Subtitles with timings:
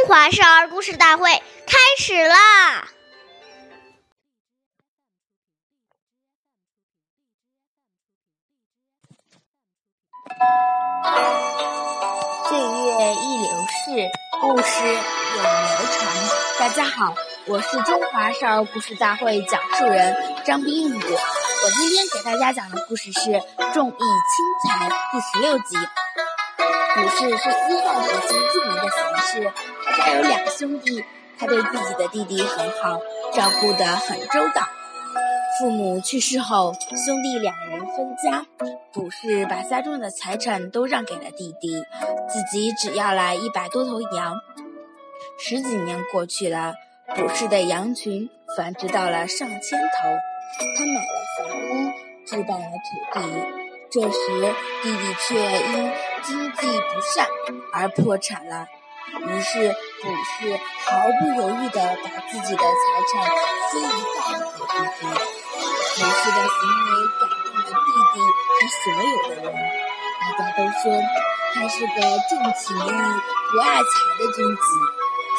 [0.00, 1.30] 中华少儿故事大会
[1.66, 2.88] 开始啦！
[12.48, 14.08] 岁月易流逝，
[14.40, 16.08] 故事永流传。
[16.58, 20.94] 大家好，我是中华少儿故事大会讲述人张冰雨。
[20.94, 23.20] 我今天给大家讲的故事是
[23.74, 25.76] 《重义轻财》第十六集。
[26.96, 29.52] 卜氏是西汉时期著名的贤士，
[29.84, 31.04] 他家有两兄弟，
[31.38, 32.98] 他对自己的弟弟很好，
[33.32, 34.68] 照顾得很周到。
[35.58, 36.72] 父母去世后，
[37.06, 38.46] 兄弟两人分家，
[38.92, 41.82] 卜氏把家中的财产都让给了弟弟，
[42.28, 44.36] 自己只要来一百多头羊。
[45.38, 46.74] 十几年过去了，
[47.14, 50.08] 卜氏的羊群繁殖到了上千头，
[50.76, 51.90] 他买了房屋，
[52.26, 53.59] 置办了土地。
[53.90, 57.26] 这时，弟弟却因经济不善
[57.72, 58.66] 而破产了。
[59.26, 63.12] 于是，卜氏毫不犹豫地把自己的财产
[63.72, 63.84] 分一
[64.14, 65.02] 半给弟弟。
[65.96, 69.52] 卜氏的行为感动了弟弟和所有的人，
[70.20, 70.84] 大家都说
[71.54, 71.96] 他是个
[72.28, 72.78] 重情义
[73.50, 74.62] 不爱财的君子。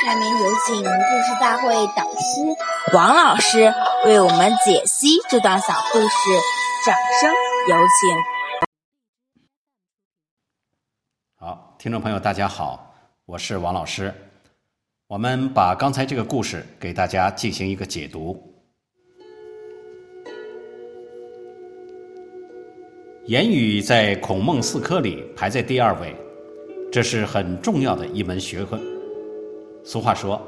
[0.00, 2.54] 下面有请故事大会导师
[2.92, 6.08] 王老师为我们解析这段小故事，
[6.84, 7.34] 掌声
[7.68, 8.16] 有请。
[11.38, 12.94] 好，听众朋友，大家好，
[13.26, 14.12] 我是王老师。
[15.06, 18.42] 我们把刚才这个故事给大家进行一个解读。
[23.26, 26.16] 言语在孔孟四科里排在第二位，
[26.90, 28.80] 这是很重要的一门学问。
[29.84, 30.40] 俗话说：“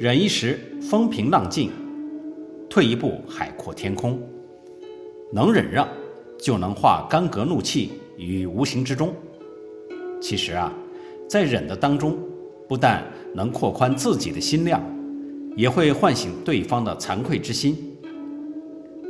[0.00, 1.68] 忍一时，风平浪静；
[2.70, 4.18] 退一步，海阔天空。”
[5.30, 5.86] 能忍让，
[6.38, 9.14] 就能化干戈怒气于无形之中。
[10.24, 10.72] 其实啊，
[11.28, 12.16] 在忍的当中，
[12.66, 14.82] 不但能扩宽自己的心量，
[15.54, 17.76] 也会唤醒对方的惭愧之心。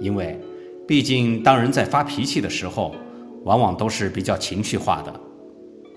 [0.01, 0.37] 因为，
[0.89, 2.97] 毕竟当人在发脾气的时候，
[3.45, 5.21] 往往都是比较情绪化的。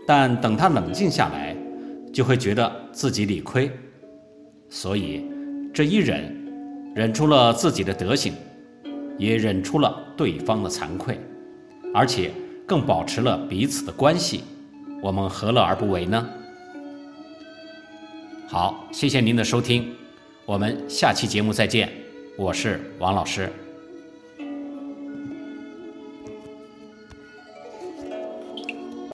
[0.06, 1.58] 但等他冷静下来，
[2.14, 3.72] 就会觉得自己理亏。
[4.70, 5.26] 所以，
[5.74, 6.32] 这一忍，
[6.94, 8.34] 忍出了自己的德行，
[9.18, 11.20] 也忍出了对方的惭愧，
[11.92, 12.30] 而且
[12.68, 14.44] 更保持了彼此的关系。
[15.02, 16.28] 我们何乐而不为呢？
[18.48, 19.96] 好，谢谢您的收听，
[20.46, 21.92] 我们下期节目再见，
[22.38, 23.52] 我是王老师。